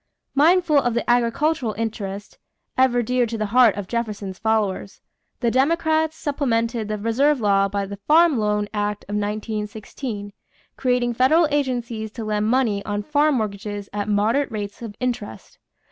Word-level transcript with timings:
Mindful 0.33 0.79
of 0.79 0.95
the 0.95 1.07
agricultural 1.07 1.73
interest, 1.77 2.39
ever 2.75 3.03
dear 3.03 3.27
to 3.27 3.37
the 3.37 3.45
heart 3.53 3.75
of 3.75 3.87
Jefferson's 3.87 4.39
followers, 4.39 4.99
the 5.41 5.51
Democrats 5.51 6.15
supplemented 6.17 6.87
the 6.87 6.97
reserve 6.97 7.39
law 7.39 7.69
by 7.69 7.85
the 7.85 7.97
Farm 8.07 8.39
Loan 8.39 8.67
Act 8.73 9.03
of 9.03 9.09
1916, 9.13 10.33
creating 10.75 11.13
federal 11.13 11.47
agencies 11.51 12.09
to 12.13 12.25
lend 12.25 12.47
money 12.47 12.83
on 12.83 13.03
farm 13.03 13.35
mortgages 13.35 13.89
at 13.93 14.09
moderate 14.09 14.49
rates 14.51 14.81
of 14.81 14.95
interest. 14.99 15.59